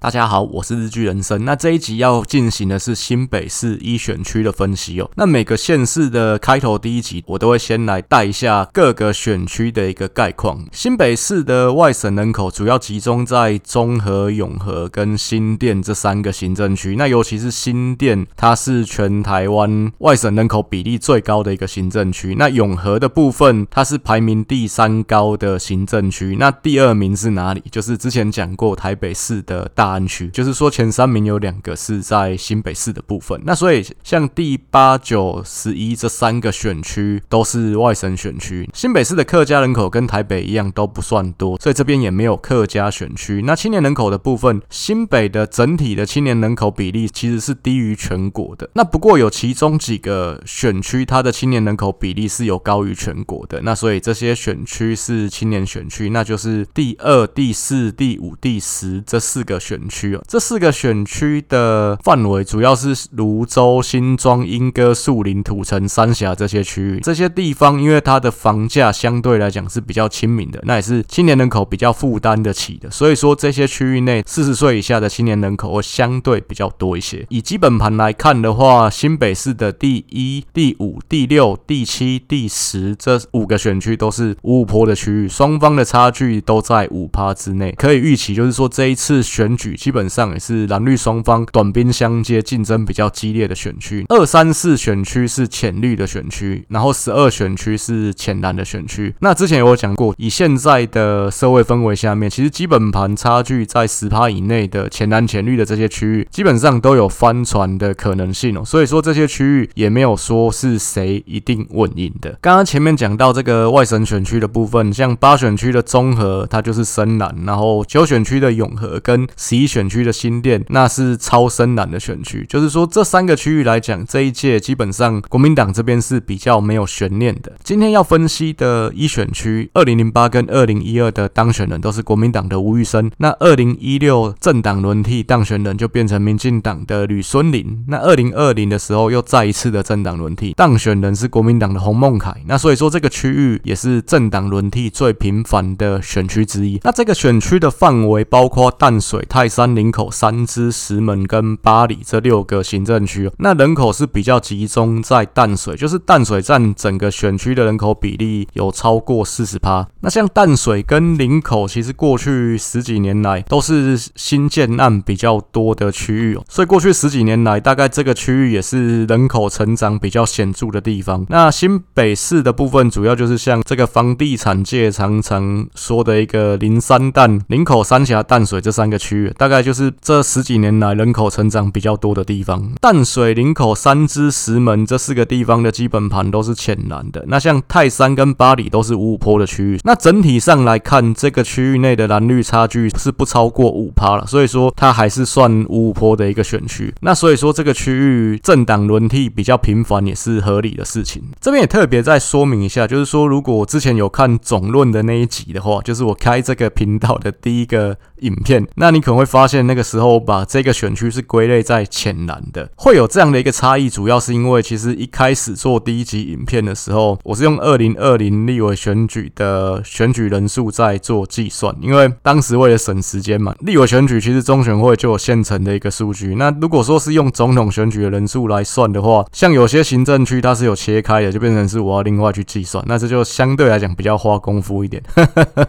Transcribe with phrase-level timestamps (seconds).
[0.00, 1.44] 大家好，我是日剧人生。
[1.44, 5.10] 那这一集要进行的是新北市一选区的分析哦。
[5.16, 10.64] 那每个县市的开头第一集，我都会先来带一下各个选区的一个概况。
[10.70, 16.94] 新北市的外省人口主要集中在中和、永和跟新店这三个行政区。
[16.94, 22.36] 那尤其是新店，它是全台湾外省人口比例最高的一个行政区。
[22.38, 26.36] 那永和的部分，它是排名第三高的行政区。
[26.38, 27.64] 那第二名是哪里？
[27.72, 29.87] 就是之前讲过台北市的大。
[29.88, 38.68] 安区，就是说前三名有两个是在新北市的部分，那所以像第八、九、十一这三个选区都是外省选区。
[38.74, 43.42] 新北市的客家人口跟台北一样都不算多，所以这边也没有客家选区。
[43.46, 48.68] 那青年人口的部分，新北的整体的青年人口比例其实是低于全国的。
[48.74, 53.62] 那不过有其中几个选区，它的青年人口比例是有高于全国的。
[53.62, 59.77] 那所以这些选区是青年选区，那就是第二、第四、第五、第十这四个选。
[59.78, 67.00] 选区哦，这四个选区的范围主要是泸州、新庄、莺歌、树林、土城、三峡这些区域。
[67.00, 72.90] 这些地方因为它的房价相对来讲是比较亲民的，那也是青年人口比较负担得起的。
[72.90, 77.24] 所以说这些区域内四十岁以下的青年人口会相对比较多一些。
[77.28, 87.72] 以基本盘来看的话，新北市的第一、第五、第六、第七、第十这五个选区都是五五坡的区域，双方的差距都在五趴之内。
[87.78, 89.67] 可以预期，就是说这一次选举。
[89.74, 94.04] 基本上也是蓝绿双方短兵相接，竞争比较激烈的选区。
[94.08, 99.14] 二三四选区是浅绿的选区，然后十二选区是浅蓝的选区。
[99.20, 108.64] 那之前有讲过，以现在的社会氛围下面，其实基本盘差距在十趴以内的浅蓝浅绿的这些区域，基本上都有翻船的可能性哦。
[108.64, 112.38] 所以说这些区域也没有说是谁一定稳赢的。
[112.40, 127.52] 刚刚前面讲到这个外省选区的部分，像八选区的中和，它就是深蓝，然后九选区的永和跟十一选区的新店，那是超深蓝的选区，就是说这三个区域来讲，这一届基本上国民党这边是比较没有悬念的。
[127.62, 146.80] 今天要分析的一选区，二零零八跟二零一二的当选人都是国民党的吴育昇，那二零一六政党轮替当选人就变成民进党的吕孙林，那二零二零的时候又再一次的政党轮替，当选人是国民党的洪孟楷，那所以说这个区域也是政党轮替最频繁的选区之一。
[146.82, 159.86] 那这个选区的范围包括淡水、太三林口、三芝、石门跟八里这六个行政区，那人口是比较集中在淡水，就是淡水占整个选区的人口比例有超过四十趴。
[160.00, 171.24] 那像淡水跟林口，其实过去十几年来都是新建案比较多的区域，所以过去十几年来，大概这个区域也是人口成长比较显著的地方。
[171.28, 179.32] 那新北市的部分，主要就是像这个房地产界常常说的一个林三淡、林口、三峡、淡水这三个区域。
[179.38, 187.24] 大概就是这十几年来人口成长比较多的地方，淡水、林口、三芝、石门这四个地方的基本盘都是浅蓝的。
[187.28, 189.78] 那像泰山跟八里都是五五坡的区域。
[189.84, 196.92] 那整体上来看，这个区域内的蓝绿差距是不超过五趴了，所以说它还是算五五坡的一个选区。
[197.02, 201.22] 那所以说这个区域政党轮替比较频繁也是合理的事情。
[201.40, 209.27] 这边也特别再说明一下，就是说如果之前有看总论的那一集的话，就是我开这个频道的第一个影片，那你可能会。
[209.28, 226.34] 发现那个时候把这个选区是归类在浅蓝的，会有这样的一个差异，主要是因为其实一开始做第一集影片的时候，我是用二零二零立委选举的选举人数在做计算，因为当时为了省时间嘛，立委选举其实中选会就有现成的一个数据。
[226.36, 235.02] 那如果说是用总统选举的人数来算的话，像有些行政区它是有切开的，就变成是我要另外去计算，那这就相对来讲比较花功夫一点。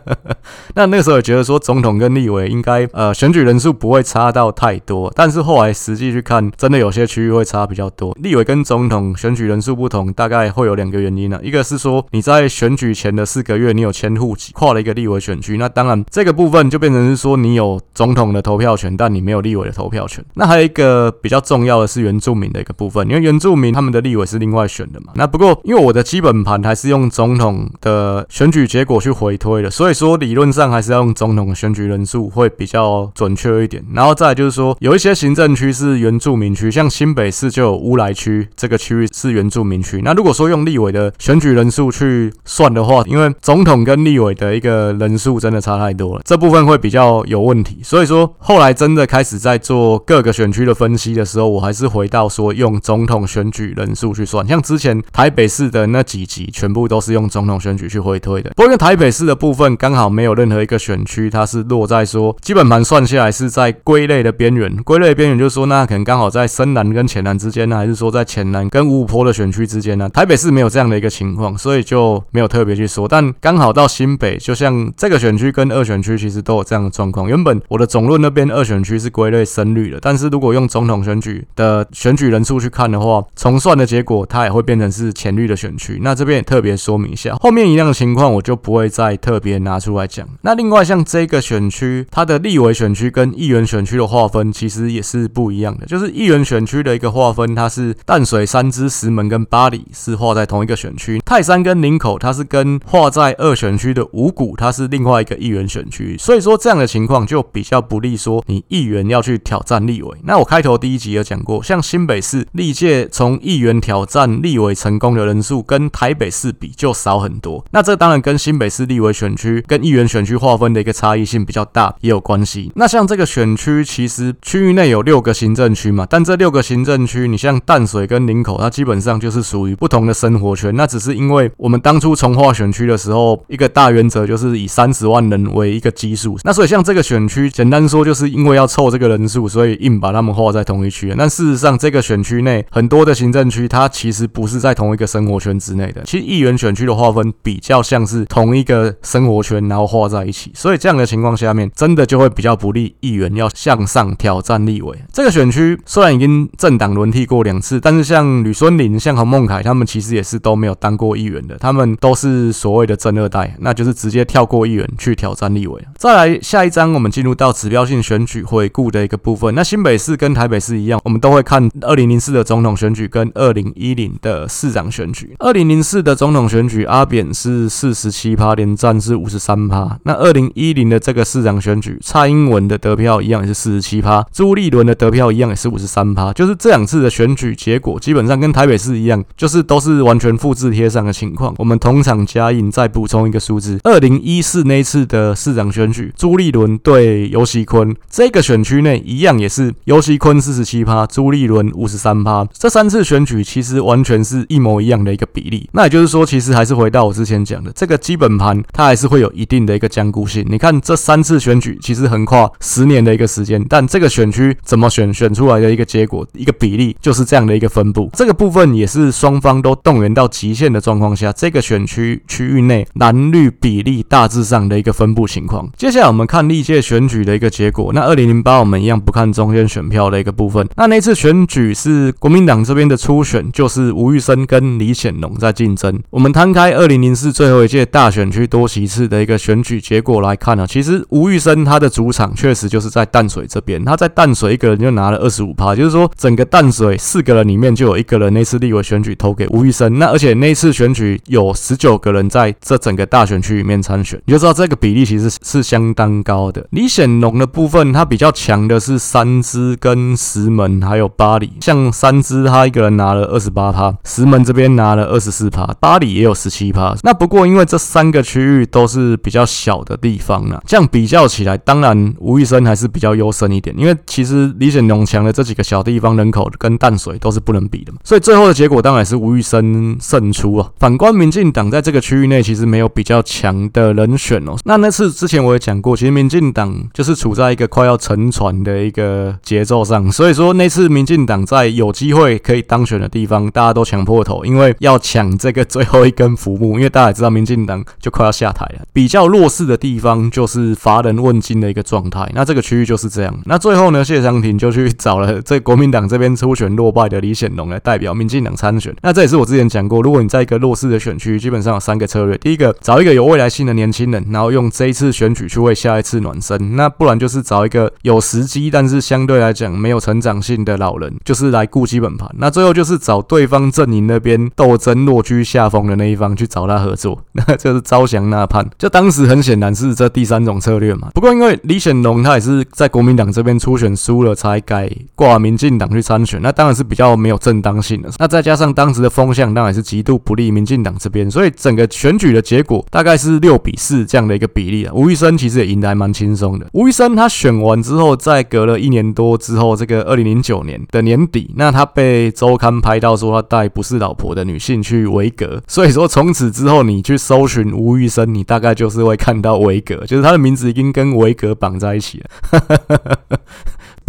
[0.75, 3.59] 那那个时候也觉得说总统跟立委应该呃选举人。
[3.59, 8.17] 数不会差到太多，但是后来实际去看，真的有些区域会差比较多。
[8.21, 11.41] 立委跟总统选举人数不同，大概会有两个原因呢、啊。
[11.43, 20.23] 一个是说你在选举前的四个月，你有迁户籍，跨了一个立委选区，那当然这个部分就变成是说你有总统的投票权，但你没有立委的投票权。
[20.35, 25.11] 那还有一个比较重要的是原住民的一个部分，因为原住民他们的立委是另外选的嘛。
[25.15, 33.28] 那不过因为我的基本盘还是用总统的选举结果去回推的，所以说理论上还是要用总统选举人数会比较准。
[33.29, 40.01] 准确一点，然后再就是说，有一些行政区是原住民区，像新北市就有乌来区这个区域是原住民区。
[40.03, 47.81] 那如果说用立委的选举人数去算的话，因为总统跟立委的一个人数真的差太多了，这部分会比较有问题。
[47.83, 54.47] 所以说后来真的开始在做各个选区的分析的时候，我还是回到说用总统选举人数去算。
[54.47, 58.49] 像之前台北市的那几集，全部都是用总统选举去回推的。
[58.55, 63.18] 不过因为台北市的部分刚好没有任何一个选区，它是落在说基本盘算下。
[63.19, 70.07] 下来是在归类的边缘，归类的边缘就是说，那可能刚好在深蓝跟浅蓝之间呢，还是说在浅蓝跟五五波的选区之间呢？
[70.07, 73.07] 台北市没有这样的一个情况，所以就没有特别去说。
[73.07, 77.27] 但刚好到新北，就像这个选区跟二选区其实都有这样的状况。
[77.27, 85.99] 原本我的总论那边二选区是归类深绿的，但是如果用总统选举的选举人数去看的话，重算的结果它也会变成是浅绿的选区。
[86.01, 90.25] 那这边也特别说明一下，后面一样的情况我就不会再特别拿出来讲。
[90.43, 95.85] 那另外像这个选区，它的立委选区 跟议员选区的划分其实也是不一样的。
[95.85, 106.17] 就是议员选区的一个划分，它是淡水、三芝、石门跟八里是划在同一个选区，泰山跟林口它是跟划在二选区的五股，它是另外一个议员选区。
[106.17, 110.17] 所以说这样的情况就比较不利，说你议员要去挑战立委。
[110.23, 117.65] 那我开头第一集有讲过，像新北市历届从议员挑战立委成功的人数跟台北市比就少很多。
[117.71, 122.71] 那这当然跟新北市立委选区跟议员选区划分的一个差异性比较大也有关系。
[122.75, 130.75] 那像像这个选区，其实区域内有六个行政区嘛，但这六个行政区，你像淡水跟林口，它基本上就是属于不同的生活圈。
[130.75, 136.37] 那只是因为我们当初重划选区的时候，一个大原则就是以三十万人为一个基数。
[136.43, 141.15] 那所以像这个选区，简单说就是因为要凑这个人数，所以硬把他们划在同一区。
[141.17, 146.03] 但事实上，这个选区内很多的行政区，它其实不是在同一个生活圈之内的。
[146.03, 150.51] 其实议员选区的划分比较像是同一个生活圈，然后划在一起。
[150.53, 154.97] 所以这样的情况下面，真的就会比较不利议员要向上挑战立委。
[155.11, 165.83] 这个选区虽然已经政党轮替过两次，但是像吕孙林、像洪孟凯他们其实也是都没有当过议员的，他们都是所谓的政二代，那就是直接跳过议员去挑战立委。
[165.97, 169.53] 再来下一章，我们进入到指标性选举回顾的一个部分。
[169.53, 175.35] 那新北市跟台北市一样，我们都会看二零零四的总统选举跟二零一零的市长选举。
[175.39, 179.99] 二零零四的总统选举，阿扁是四十七趴，连战是五十三趴。
[180.03, 186.33] 那二零一零的这个市长选举，蔡英文的得票一样也是四十七趴，朱立伦的得票一样也是五十三趴。
[186.33, 191.53] 就是这两次的选举结果，基本上跟台北市一样，就是都是完全复制贴上的情况。
[191.57, 202.47] 我们同场加印，再补充一个数字：二零一四那次的市长选举，朱立伦对游锡堃，这个选区内一样也是游锡堃四十七趴，朱立伦五十三趴。
[202.53, 205.69] 这三次选举其实完全是一模一样的一个比例。
[205.73, 210.45] 那也就是说，其实还是回到我之前讲的，这个基本盘它还是会有一定的一个僵固性。
[210.49, 218.07] 你看这三次选举，其实横跨十年的一个时间，但这个选区怎么选选出来的一个结果，一个比例就是这样的一个分布。
[218.13, 225.67] 这个部分也是双方都动员到极限的状况下，这个选区区域内蓝绿比例大致上的一个分布情况。
[225.75, 227.91] 接下来我们看历届选举的一个结果。
[227.91, 230.67] 那二零零八我们一样不看中间选票的一个部分。
[230.75, 235.99] 那那次选举是国民党这边的初选，就是吴玉生跟李显龙在竞争。
[236.11, 249.87] 我们摊开二零零四最后一届大选区多席次的一个选举结果来看呢，其实吴玉生他的主场确实就是在淡水这边，他在淡水一个人就拿了二十五趴，就是说整个淡水四个人里面就有一个人那次立委选举投给吴育昇。
[249.89, 256.65] 那而且那次选举有十九个人在这整个大选区里面参选，你就知道这个比例其实是相当高的。
[256.71, 266.95] 李显龙的部分，他比较强的是三芝跟石门还有巴里，像三芝他一个人拿了二十八趴，石门这边拿了二十四趴，巴里也有十七趴。
[267.03, 273.75] 那不过因为这三个区域都是比较小的地方呢，这样比较起来，当然吴玉生还是比较优胜一点。
[273.77, 280.71] 因为其实李显龙强的这几个小地方人口跟淡水都是不能比的嘛，所以最后的结果当然是吴玉生胜出啊。
[280.79, 284.55] 反观民进党在这个区域内其实没有比较强的人选哦。
[284.65, 296.69] 那那次之前我也讲过，其实民进党就是处在一个快要沉船的一个节奏上，所以说那次民进党在有机会可以当选的地方，大家都抢破头，因为要抢这个最后一根浮木。
[296.77, 302.28] 因为大家也知道民进党就快要下台了，比较弱势的地方就是乏人问津的一个状态。
[302.33, 303.37] 那这个区域就是这样。
[303.45, 308.95] 那最后呢，谢长廷就去找了这国民党这边初选落败的李显龙来代表民进党参选。
[309.01, 322.29] 那这也是我之前讲过，如果你在一个弱势的选区，基本上有三个策略：第一个，找一个有未来性的年轻人，然后用这一次选举去为下一次暖身；那不然就是找一个有时机，但是相对来讲没有成长性的老人，就是来顾基本盘。
[322.37, 328.67] 那最后就是找对方阵营那边斗争落居下风的那一方去找他合作， 那就是招降纳叛。
[328.77, 331.09] 就当时很显然是这第三种策略嘛。
[331.13, 338.09] 不过因为李显龙他也是在国民党这边初选输了，才改挂民进党去参选，那当然是比较没有正当性的。
[338.17, 344.93] 那再加上当时的风向当然是极度不利民进党这边，所以整个选举的结果大概是六比四这样的一个比例啊。
[344.93, 346.67] 吴玉生其实也赢得还蛮轻松的。
[346.73, 362.08] 吴玉生他选完之后，在隔了一年多之后，这个二零零九年的年底，那他被周刊拍到说他带不是老婆的女性去维格，所以说从此之后你去搜寻吴玉生，你大概就是会看到维格，就是他的名字已经跟维格绑在一起。
[362.09, 362.29] 起了。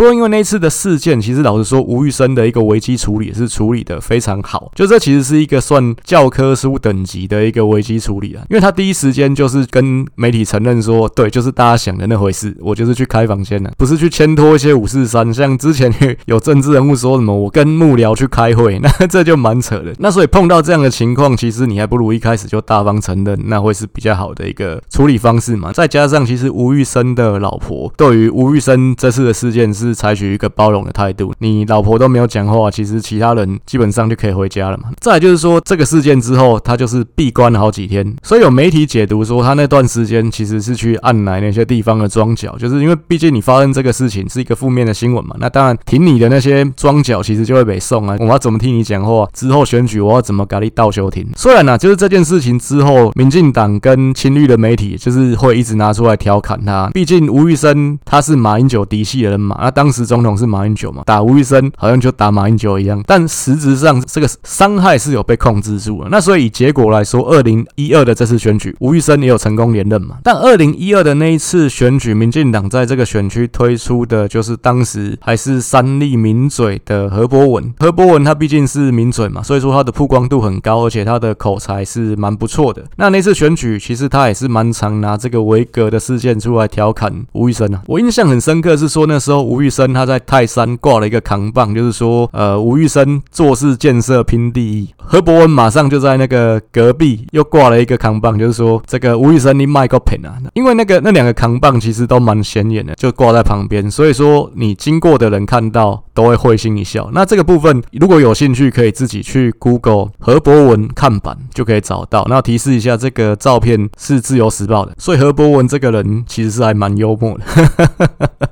[0.00, 4.72] 不过，因为那次的事件，其实老实说，吴玉生的一个危机处理也是处理的非常好。
[4.74, 15.92] 就这其实是一个算教科书等级的一个危机处理啊，因为他第一时间就是跟媒体承认说，对，就是大家想的那回事，我就是去开房间了，不是去牵拖一些五四三，像之前
[16.24, 19.94] 有政治人物说什么我跟幕僚去开会， 那这就蛮扯的。
[19.98, 25.70] 那所以碰到这样的情况，其实你还不如一开始就大方承认，那会是比较好的一个处理方式嘛。
[25.70, 29.89] 再加上，其实吴玉生的老婆对于吴玉生这次的事件是。
[29.94, 34.84] 采取一个包容的态度，你老婆都没有讲话，其实其他人基本上就可以回家了嘛。
[35.00, 45.36] 再就是说，这个事件之后，他就是闭关了好几天，所以有媒体解读说，他那段时间其实是去按来那些地方的庄脚，就是因为毕竟你发生这个事情是一个负面的新闻嘛。
[45.38, 49.26] 那当然挺你的那些庄脚其实就会被送啊，我要怎么听你讲话？
[49.32, 51.26] 之后选举我要怎么给你倒休庭？
[51.36, 66.08] 虽然呢、啊，就是这件事情之后，民进党跟亲绿的媒体就是会一直拿出来调侃他，毕竟吴育昇他是马英九嫡系的人嘛，那当时总统是马英九嘛，打吴育昇好像就打马英九一样，但实质上这个伤害是有被控制住了。
[66.10, 70.18] 那所以以结果来说，二零一二的这次选举，吴育昇也有成功连任嘛。
[70.22, 77.72] 但二零一二的那一次选举，民进党在这个选区推出的就是当时还是三立名嘴的何博文。
[77.78, 82.84] 何博文他毕竟是名嘴嘛，所以说他的曝光度很高，而且他的口才是蛮不错的。
[82.96, 87.82] 那那次选举其实他也是蛮常拿这个维格的事件出来调侃吴育昇啊。
[87.86, 90.10] 我印象很深刻是说那时候吴生他。
[90.10, 94.88] 在泰山挂了一个扛棒，就是说，呃，吴玉生做事建设拼第一。
[94.98, 100.34] 何博文马上就在那个隔壁又挂了一个扛棒，就是说，这个吴玉生你卖个品啊！
[100.54, 107.08] 因为那个那两个扛棒其实都蛮显眼的，就挂在旁边，所以说你经过的人看到都会会心一笑。
[107.12, 112.26] 那这个部分如果有兴趣，可以自己去 Google 何博文看板就可以找到。
[112.28, 118.50] 那提示一下，这个照片是自由时报的，所以何博文这个人其实是还蛮幽默的。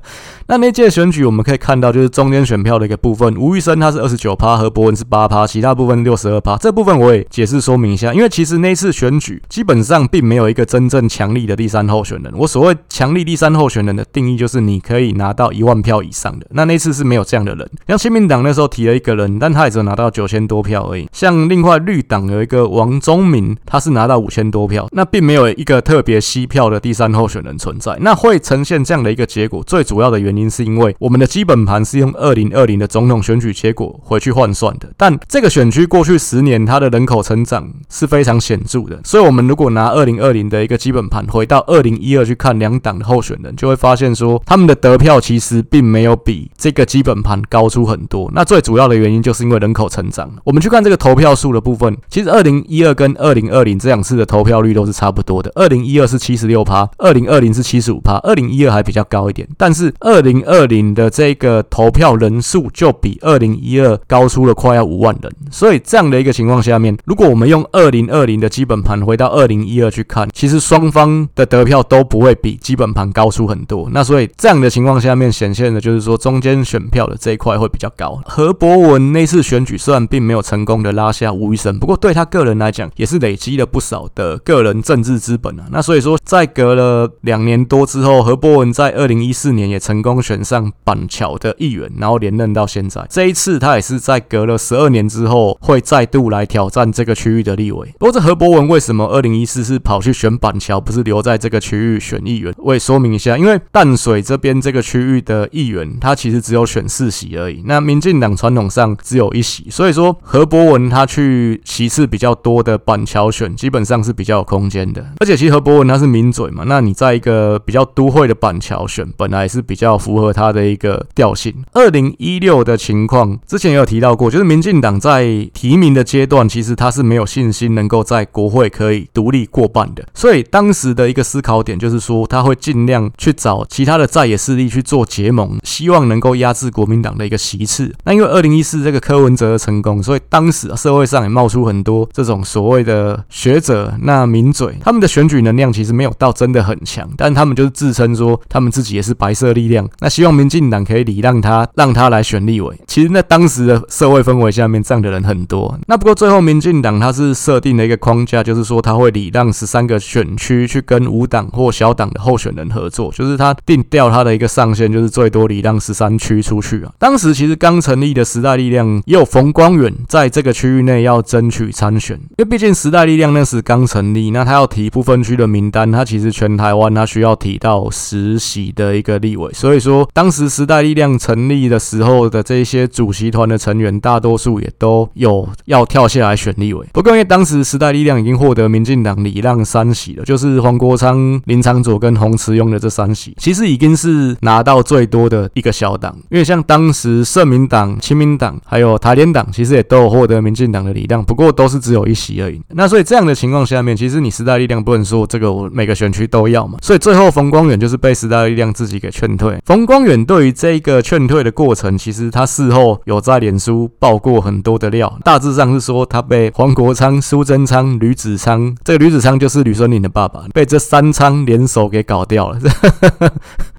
[0.50, 6.56] 那那届选举我们可以看到，就是中间选票的一个部分，吴育昇他是二十九趴，何博文是八趴，其他部分六十二趴。
[6.56, 12.32] 这部分我也解释说明一下，因为其实那次选举基本上并没有一个真正强力的第三候选人。
[12.34, 16.46] 我所谓强力第三候选人的定义，就是你可以拿到一万票以上的。
[16.52, 21.06] 那那次是没有这样的人，像亲民党那时候提了一个人，但他也只有拿到九千多票而已。
[21.12, 27.94] 像另外绿党有一个王宗明，他是拿到五千多票，那并没有一个特别吸票的第三候选人存在。
[28.00, 30.37] 那会呈现这样的一个结果，最主要的原因。
[30.38, 48.30] 因是因为我们的基本盘是用二零二零的总统选举结果回去换算的，但这个选区过去十年它的人口成长是非常显著的，所以我们如果拿二零二零的一个基本盘回到二零一二去看两党的候选人，就会发现说他们的得票其实并没有比这个基本盘高出很多。
[48.34, 50.30] 那最主要的原因就是因为人口成长。
[50.44, 73.88] 我们去看这个投票数的部分，其实二零一二跟二零二零这两次的投票率都是差不多的，二零一二是七十六趴，二零二零是七十五趴，二零一二还比较高一点，但是二零二零的这个投票人数就比二零一二高出了快要五万人，所以这样的一个情况下面，如果我们用二零二零的基本盘回到二零一二去看，其实双方的得票都不会比基本盘高出很多。
[73.92, 78.20] 那所以这样的情况下面显现的就是说中间选票的这一块会比较高。
[78.26, 85.64] 何博文那次选举虽然并没有成功的拉下吴育昇，不过对他个人来讲也是累积了不少的个人政治资本啊。
[85.70, 90.72] 那所以说在隔了两年多之后，何博文在二零一四年也成功选上。
[90.84, 93.04] 板桥的议员，然后连任到现在。
[93.10, 97.94] 这一次他也是在隔了十二年之后，会再度来挑战这个区域的立委。
[97.98, 102.54] 不过这何博文为什么二零一四是跑去选板桥，不是留在这个区域选议员？
[102.58, 107.62] 我也说明一下，因为淡水这边这个区域的议员，他其实只有选四席而已。
[107.66, 115.04] 那民进党传统上只有一席，所以说何博文他去席次比较多的板桥选，基本上是比较有空间的。
[115.20, 120.68] 而且其实何博文他是名嘴嘛，那你在一个比较都会的板桥选，本来是比较符合他的。
[120.68, 137.94] 一个调性，二零一六的情况之前也有提到过，就是民进党在提名的阶段，其实他是没有信心能够在国会可以独立过半的，所以当时的一个思考点就是说，他会尽量去找其他的在野势力去做结盟，希望能够压制国民党的一个席次。
[138.04, 150.48] 那因为二零一四这个柯文哲的成功，所以当时社会上也冒出很多这种所谓的学者，那名嘴，他们的选举能量其实没有到真的很强，但他们就是自称说他们自己也是白色力量，那希望民。
[150.48, 152.74] 进党可以礼让他，让他来选立委。
[152.86, 155.78] 其实，在当时的社会氛围下面，这样的人很多。
[155.86, 166.90] 那不过最后，民进党他是设定了一个框架，就是说他会礼让十三个选区去跟无党或小党的候选人合作，就是他定调他的一个上限，就是最多礼让十三区出去啊。
[166.98, 186.86] 当时其实刚成立的时代力量也有冯光远在这个区域内要争取参选，因为毕竟时代力量那时刚成立，那他要提不分区的名单，他其实全台湾他需要提到十席的一个立委，所以说当时时代力量成立的时候的这些主席团的成员，大多数也都有要跳下来选立委。
[186.92, 202.60] 不过因为当时时代力量已经获得民进党礼让三席了，就是黄国昌、林长佐跟洪慈庸的这三席，其实已经是拿到最多的一个小党，因为像当时社民党、亲民党还有台联党，其实也都有获得民进党的礼让，不过都是只有一席而已。
[202.70, 209.58] 那所以这样的情况下面，其实你时代力量不能说这个我每个选区都要嘛，所以最后冯光远就是被时代力量自己给劝退。
[209.68, 222.58] 冯光远对于这个劝退的过程，其实他事后有在脸书爆过很多的料，大致上是说他被黄国昌、苏贞昌、吕子昌，这个吕子昌就是吕孙林的爸爸，被这三昌联手给搞掉了。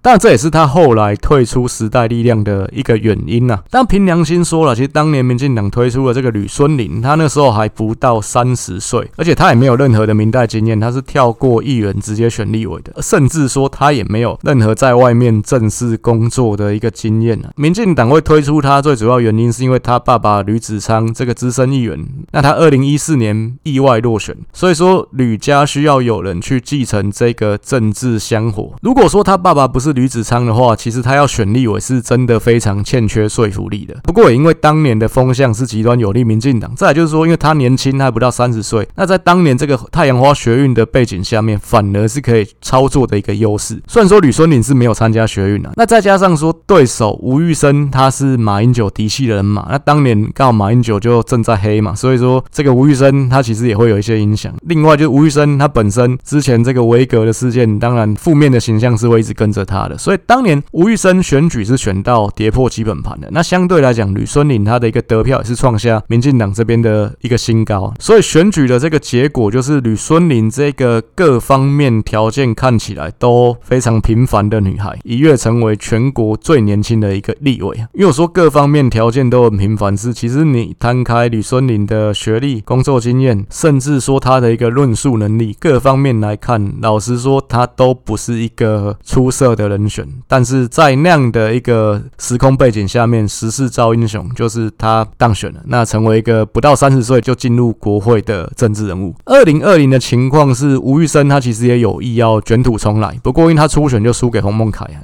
[0.01, 3.63] 当然，这也是他后来退出时代力量的一个原因呐、啊。
[3.69, 17.49] 但凭良心说了，其实当年民进党推出了这个吕孙林，他那时候还不到三十岁，而且他也没有任何的民代经验，他是跳过议员直接选立委的，甚至说他也没有任何在外面正式工作的一个经验啊。
[17.55, 28.73] 民进党会推出他，最主要原因是因为他爸爸吕子昌这个资深议员，那他二零一四年意外落选，所以说吕家需要有人去继承这个政治香火。
[28.81, 33.95] 如果说他爸爸不是吕子昌的话，其实他要选立委是真的非常欠缺说服力的。
[34.03, 43.81] 不过也因为当年的风向是极端有利民进党，再就是说，因为他年轻他还不到三十岁，那在当年这个太阳花学运的背景下面，反而是可以操作的一个优势。
[43.87, 54.53] 虽然说吕孙林是没有参加学运啊，那再加上说对手吴玉生他是马英九嫡系的人马，那当年刚好马英九就正在黑嘛，所以说这个吴玉生他其实也会有一些影响。
[54.63, 60.19] 另外就是吴玉生他本身之前这个维格的事件，当然负面的形象是会一直跟着他的，所以。
[60.25, 77.77] 当年吴玉生选举是选到跌破基本盘的，那相对来讲，吕孙林他的一个得票也是创下民进党这边的一个新高，所以选举的这个结果就是吕孙林这个各方面条件看起来都非常平凡的女孩，一跃成为全国最年轻的一个立委。
[77.93, 90.05] 因为我说各方面条件都很平凡，是其实你摊开吕孙林的学历、工作经验，甚至说他的一个论述能力，各方面来看，老实说，他都不是一个出色的人选。
[90.27, 99.15] 但是在那样的一个时空背景下面，时势造英雄，就是他当选了，那成为一个不到三十岁就进入国会的政治人物。
[99.25, 104.99] 二零二零的情况是，吴玉生他其实也有意要卷土重来，不过因为他初选就输给洪孟凯啊，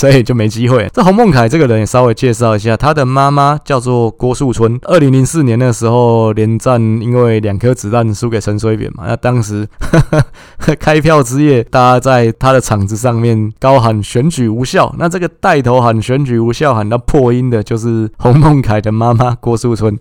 [0.00, 0.88] 所以就没机会。
[0.94, 4.78] 这洪孟凯这个人也稍微介绍一下，他的妈妈叫做郭树春。
[4.84, 9.68] 二零零四年的时候连战因为两颗子弹输给陈水扁嘛，那当时
[10.80, 19.98] 开票之夜，大家在他的场子上面高喊选举无效，那这个带头喊选举无效喊到破音的，就是洪孟凯的妈妈郭树春。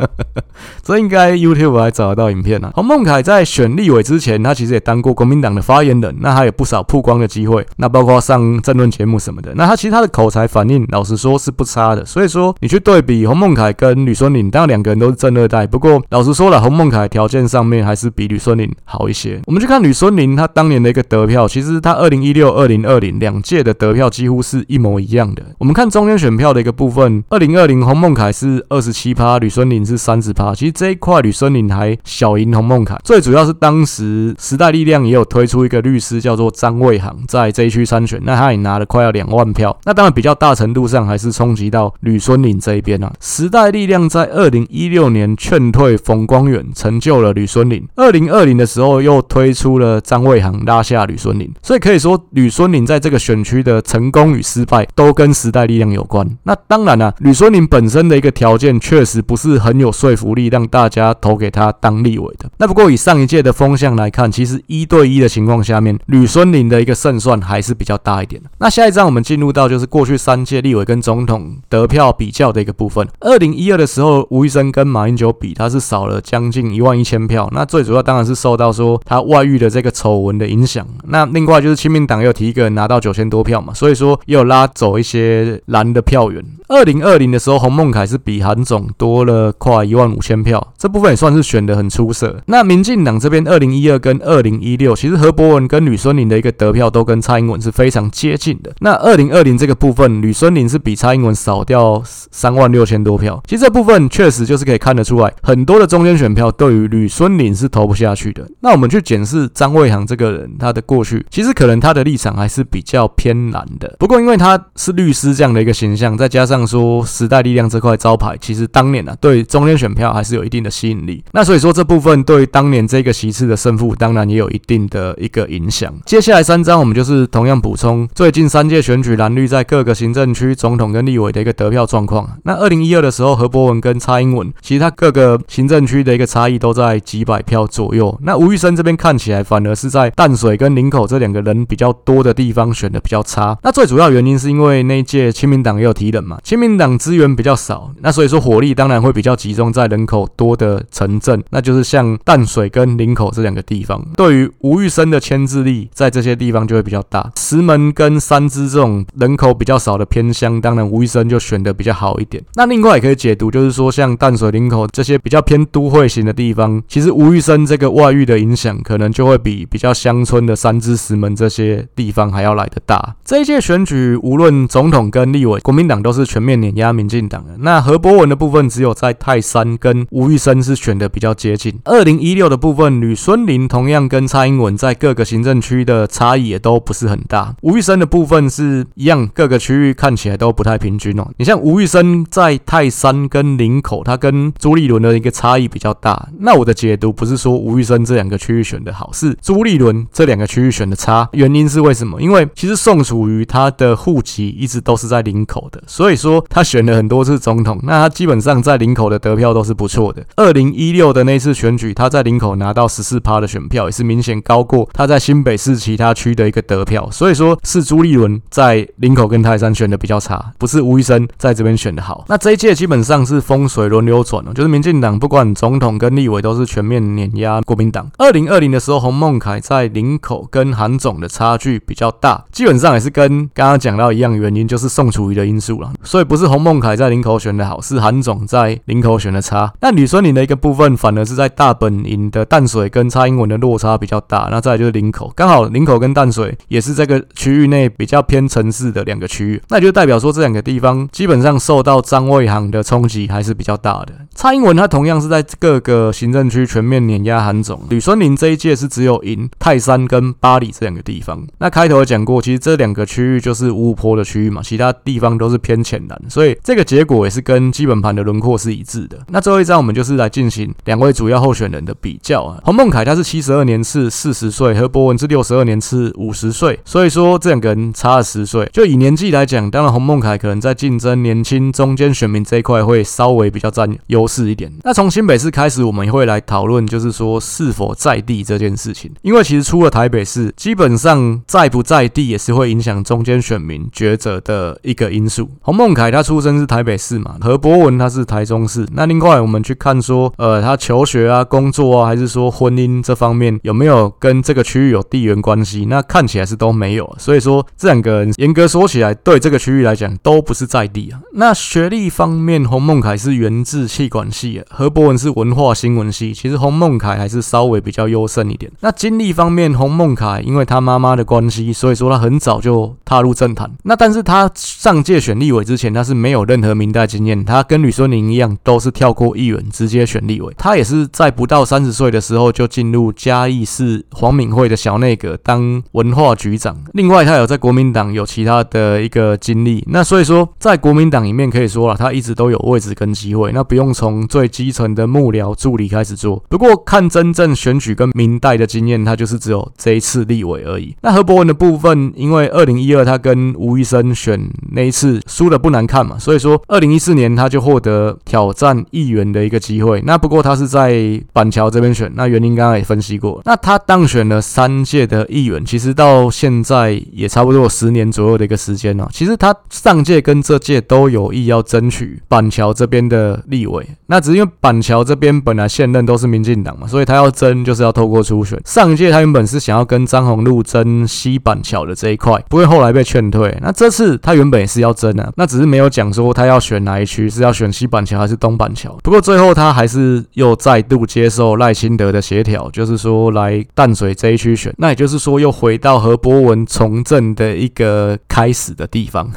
[0.84, 2.70] 这应该 YouTube 还找得到影片啊。
[2.74, 9.52] 洪孟凯在选立委之前，他其实也当过国民党的发言人，那他有不少曝光的机会，那包括上政论节目什么的。
[9.54, 12.04] 那他其实他的口才反应，老实说是不差的。
[12.04, 19.40] 所以说你去对比洪孟凯跟吕孙林，当然两个人都是正二代，不过老实说了，洪孟凯条件上面还是比吕孙林好一些。
[19.46, 23.12] 我们去看吕孙林他当年的一个得票，其实他 二零一六、二零二零。
[23.22, 25.44] 两届的得票几乎是一模一样的。
[25.58, 30.52] 我们看中间选票的一个部分，二零二零洪孟凯是二十七趴，吕孙林是三十趴。
[30.54, 32.96] 其实这一块吕孙林还小赢洪孟凯。
[33.04, 39.76] 最主要是当时时代力量也有推出一个律师叫做张卫航，在这一区参选，那他也拿了快要两万票。
[39.84, 43.12] 那当然比较大程度上还是冲击到吕孙岭这一边啊。
[43.20, 47.86] 时代力量在二零一六年劝退冯光远，成就了吕孙岭。
[47.96, 51.52] 二零二零的时候又推出了张卫航，拉下吕孙林。
[51.62, 56.26] 所以可以说吕孙林在这个选区的成功与失败都跟时代力量有关。
[56.44, 62.48] 那当然、啊，吕孙林本身的一个条件确实不是很有说服力，让大家投给他当立委的。
[62.58, 68.48] 那不过以上一届的风向来看，其实一对一的情况下面，吕孙林的一个胜算还是比较大一点的。
[68.58, 73.06] 那下一让我们进入到就是过去三届立委跟总统得票比较的一个部分。
[73.20, 77.46] 二零一二的时候，吴医生跟马英九比，他是少了将近一万一千票。
[77.52, 80.86] 那最主要当然是受到说他外遇的这个丑闻的影响。
[81.08, 83.02] 那另外就是亲民党又提一个人拿到。
[83.02, 86.40] 九千多票嘛，所以说也有拉走一些蓝的票源。
[86.68, 92.40] 二零二零的时候，洪孟凯是比韩总多了快一万五千票，这部分也算是选得很出色。
[92.46, 98.72] 那民进党这边二零一二跟二零一六，其实何博文跟吕孙林的一个得票都跟蔡英文是非常接近的。
[98.82, 103.40] 那二零二零这个部分，吕孙林是比蔡英文少掉三万六千多票。
[103.46, 108.46] 其实这部分确实就是可以看得出来，很多的中间选票对于吕孙林是投不下去的。
[108.60, 112.32] 那我们去检视张卫航这个人，他的过去其实可能他的立场。
[112.42, 113.94] 还是比较偏蓝的。
[113.98, 121.22] 不过因为他是律师这样的一个形象，再加上说时代力量这块招牌，其实当年啊对中间选票还是有一定的吸引力。
[121.32, 125.92] 那所以说这部分对当年这个席次的胜负，当然也有一定的一个影响。
[126.06, 132.38] 接下来三张我们就是同样补充最近三届选举蓝绿在各个行政区总统跟立委的一个得票状况。
[132.44, 138.18] 那二零一二的时候，何博文跟蔡英文，其实他各个行政区的一个差异都在几百票左右。
[138.22, 143.58] 那吴育昇这边看起来反而是在淡水跟林口这两个人比较多的地方选的比较差。
[143.62, 154.02] 那最主要原因是因为那一届亲民党也有提人嘛，亲民党资源比较少，那所以说火力当然会比较集中在人口多的城镇，那就是像淡水跟林口这两个地方。
[154.16, 157.30] 对于吴育昇的牵制力，在这些地方就会比较大。
[157.36, 162.42] 石门跟三芝这种人口比较少的偏乡，当然吴育昇就选的比较好一点。
[162.54, 173.16] 那另外也可以解读，就是说像淡水、林口这些比较偏都会型的地方，其实吴育昇这个外遇的影响，可能就会比比较乡村的三芝、石门这些地方还要来得大。
[173.24, 177.56] 这一届选举，无论总统跟立委，国民党都是全面碾压民进党的。
[177.58, 181.72] 那何博文的部分，只有在泰山跟吴育昇是选的比较接近。
[181.84, 187.54] 二零一六的部分，吕孙林同样跟蔡英文在各个行政区的差异也都不是很大。
[187.62, 191.26] 吴育昇的部分是一样，各个区域看起来都不太平均哦。
[191.38, 196.28] 你像吴玉生在泰山跟林口，他跟朱立伦的一个差异比较大。
[196.40, 201.26] 那我的解读不是说吴玉生这两个区域选的好，是朱立伦这两个区域选的差。
[201.32, 202.20] 原因是为什么？
[202.20, 210.22] 因为其实宋楚瑜他的户籍一直都是在林口的，所以说他选了很多次总统，那他基本上在林口的得票都是不错的。
[210.36, 217.08] 二零一六的那次选举，他在林口拿到十四趴的选票，也是明显高过他在新北市其他区的一个得票。
[217.10, 222.24] 所以说是朱立伦在林口跟泰山选的比较差，不是吴医生在这边选的好。
[222.28, 228.10] 那这一届基本上是风水轮流转哦，就是民进党不管总统跟立委都是全面碾压国民党。
[228.18, 235.92] 二零二零的时候，洪孟楷在林口跟韩总的差距比较大，基本上也是跟刚刚讲到一样，原因就是宋楚瑜的因素了。
[236.02, 239.72] 所以不是洪孟楷在林口选的好，是韩总在林口选的差。
[239.80, 244.48] 那吕孙林的一个部分，反而是在大本营的淡水跟蔡英文的落差比较大。
[244.50, 254.14] 那再来就是林口，刚好林口跟淡水也是这个区域内比较偏城市的两个区域，那就代表说这两个地方基本上受到张卫航的冲击还是比较大的。
[254.34, 261.46] 蔡英文他同样是在各个行政区全面碾压韩总，吕孙林这一届是只有赢泰山跟八里这两个地方。
[261.58, 269.18] 那开头有讲过，其实这两个区域就是五坡的区域嘛，其他地方都是偏浅蓝，所以这个结果也是跟基本盘的轮廓是一致的。
[269.28, 272.58] 那最后一张我们就是来进行两位主要候选人的比较啊。
[272.64, 276.80] 洪孟凯他是七十二年次，四十岁；何博文是六十二年次，五十岁。
[276.86, 278.68] 所以说这两个人差了十岁。
[278.72, 284.72] 就以年纪来讲，当然洪孟凯可能在竞争年轻中间选民这一块会稍微比较占优势一点。
[284.82, 289.10] 那从新北市开始，我们会来讨论，就是说是否在地这件事情。
[289.22, 295.48] 因为其实出了台北市，基本上在不在地也是会影响中间选民抉择的一个因素。
[295.60, 298.86] 洪孟凯他出生是台北市嘛，何博文他是台中市。
[298.92, 305.86] 那另外我们去看说，呃，他求学啊、工作啊，还是说婚姻这方面有没有跟这个区域有地缘关系？
[305.86, 307.14] 那看起来是都没有。
[307.18, 311.20] 所以说这两个严格说起来，对这个区域来讲都不是在地啊。
[311.34, 316.34] 那学历方面，洪孟凯是源自气管系，何博文是文化新闻系。
[316.34, 318.70] 其实洪孟凯还是稍微比较优胜一点。
[318.80, 323.70] 那经历方面，洪孟凯因为他妈妈的关系，所以说他很早就踏入政坛。
[323.84, 327.44] 那但是他上届选立委之前，他是没有任何民代经验。
[327.44, 330.52] 他跟吕孙宁一样，都是跳过议员直接选立委。
[330.58, 336.76] 他也是在不到三十岁的时候就进入嘉义市黄敏惠的小内阁当文化局长。
[336.94, 339.84] 另外，他有在国民党有其他的一个经历。
[339.88, 343.52] 那所以说，在国民党里面可以说了，他一直都有位置跟机会。
[343.52, 346.42] 那不用从最基层的幕僚助理开始做。
[346.48, 350.94] 不过看真正选举跟民代的经验，他就是只有这一次立委而已。
[351.02, 360.02] 那何博文的部分，因为二零一二他跟吴医生选那一次输的不难看嘛，所以说二零一四年他就获得挑战议员的一个机会。
[360.06, 363.40] 那不过他是在板桥这边选，那原因刚刚也分析过。
[363.44, 369.08] 那他当选了三届的议员，其实到现在也差不多十年左右的一个时间了。
[369.12, 378.60] 其实他上届跟这届都有意要争取板桥这边的立委，那只是因为板桥这边本来现任都是民进党嘛，所以他要争就是要透过初选。
[378.64, 383.56] 上届他原本是想要跟张宏禄争西板桥的这一块，不过后来被劝退。
[383.60, 388.96] 那这次他原本也是要争啊，那只是没有讲说他要选哪一区，是要选西板桥还是东板桥。
[389.02, 394.72] 不过最后他还是又再度接受赖清德的协调，就是说来淡水这一区选。
[394.78, 399.30] 那也就是说又回到何博文从政的一个开始的地方。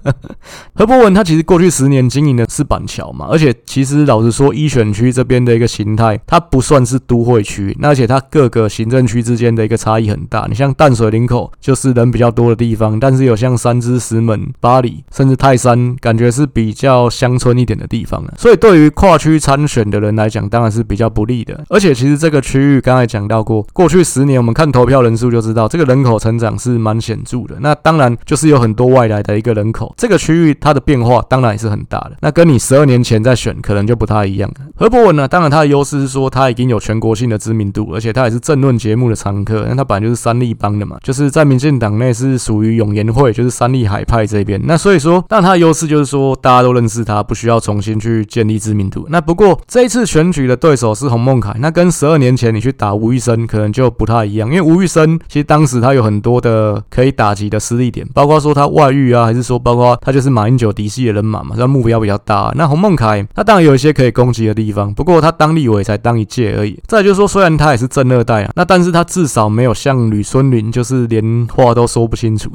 [0.74, 10.46] 何博文他其实过去十年经营的是板桥嘛，而且其实老实说，一选区这边的一个形态，它不算是都会区，那而且它各个行政区之间的一个差异很大。
[10.48, 11.12] 你像淡水。
[11.12, 18.32] 林口就是人比较多的地方，但是有像三芝、石门、八里，甚至泰山，感觉是比较乡村一点的地方啊。
[18.38, 21.62] 所以对于跨区参选的人来讲，当然是比较不利的。
[21.68, 27.58] 而且其实这个区域刚才讲到过，过去十年我们看投票人数就知道，这个人口成长是蛮显著的。
[27.62, 32.12] 那当然就是有很多外来的一个人口，这个区域它的变化当然也是很大的。
[32.20, 34.50] 那跟你十二年前在选可能就不太一样。
[34.76, 39.64] 何博文呢，当然他的优势是说他已经有全国性的知名度，而且他也是政论节目的常客。
[39.68, 44.60] 那他本来就是三立帮的嘛，就是在民进党内是属于永延会，就是三立海派这边。
[44.64, 49.06] 那所以说，但他的优势就是说大家都认识他，不需要重新去建立知名度。
[49.08, 62.52] 那不过这一次选举的对手是洪孟凯，那跟十二年前你去打吴育昇可能就不太一样，因为吴育昇其实当时他有很多的可以打击的私利点，包括说他外遇啊，还是说包括他就是马英九嫡系的人马嘛，他目标比较大。
[62.56, 66.80] 那洪孟凯他当然有一些可以攻击的地方，不过他当立委才当一届而已。
[66.86, 72.50] 再就是说，虽然他也是正二代啊，那但是他至少没有像吕孙林，就是连话都说不清楚。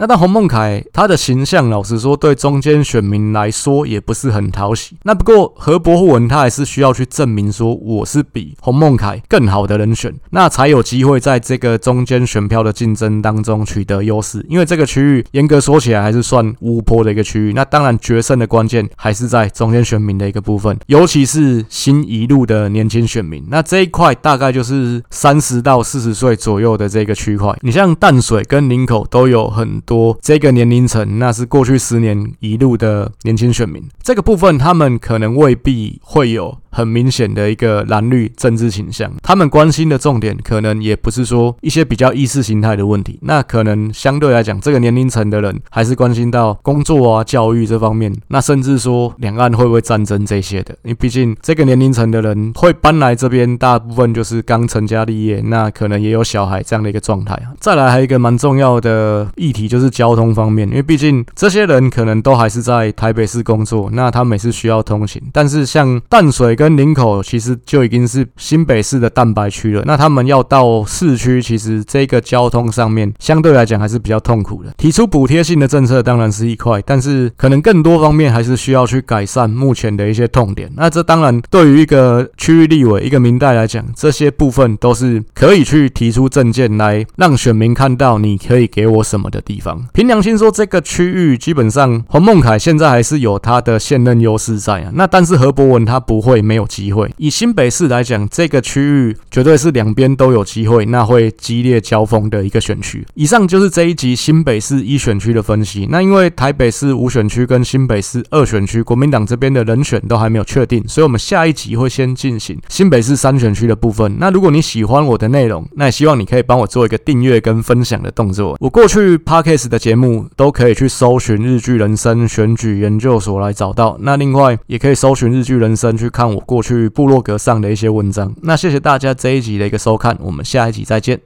[0.00, 4.96] 那但洪孟凯他的形象，老实说，对中间选民来说也不是很讨喜。
[5.02, 14.42] 那不过何博文他还是需要去证明说，我是比洪孟凯更好的人选，那才有机会在这个中间选票的竞争当中取得优势。
[14.48, 17.52] 因为这个区域严格说起来还是算乌坡的一个区域。
[17.52, 23.44] 那当然决胜的关键还是在中间选民的一个部分，尤其是新一路的年轻选民。
[23.50, 27.54] 那这一块大概就是三十到四十岁左右的这个区块。
[27.60, 36.56] 你像淡水跟林口都有很多这个年龄层，那是过去十年一路的年轻选民，这个部分他们可能未必会有。
[36.70, 57.36] 很明显的一个蓝绿政治倾向，他们关心的重点可能也不是说一些比较意识形态的问题，那可能相对来讲，这个年龄层的人还是关心到工作啊、教育这方面，那甚至说两岸会不会战争这些的，因为毕竟这个年龄层的人会搬来这边，大部分就是刚成家立业，那可能也有小孩这样的一个状态。
[57.58, 66.56] 再来还有一个蛮重要的议题就是交通方面，因为毕竟这些人可能都还是在台北市工作，那他们也是需要通勤，但是像淡水。
[66.60, 74.70] 跟林口其实就已经是新北市的蛋白区了，那他们要到市区，其实这个交通上面相对来讲还是比较痛苦的。
[74.76, 80.70] 提出补贴性的政策当然是一块，但是可能更多方面还是需要去改善目前的一些痛点。
[80.76, 89.82] 那这当然对于一个区域立委、一个民代来讲，这些部分都是可以去提出政见来让选民看到你可以给我什么的地方。
[89.94, 94.90] 凭良心说，这个区域基本上洪孟凯现在还是有他的现任优势在啊。
[94.92, 96.44] 那但是何博文他不会。
[96.50, 97.08] 没有机会。
[97.16, 103.06] 以新北市来讲，这个区域绝对是两边都有机会，那会激烈交锋的一个选区。
[103.14, 105.86] 以上就是这一集新北市一选区的分析。
[105.88, 114.16] 那因为台北市五选区跟新北市二选区，国民党这边的人选都还没有确定，所以我们下一集会先进行新北市三选区的部分。
[114.18, 118.56] 那如果你喜欢我的内容，那也希望你可以帮我做一个订阅跟分享的动作。
[118.58, 123.96] 我过去 Podcast 的节目都可以去搜寻日剧人生选举研究所来找到。
[124.00, 131.18] 那另外也可以搜寻日剧人生去看我过去部落格上的一些文章，那谢谢大家这一集的一个收看，我们下一集再见。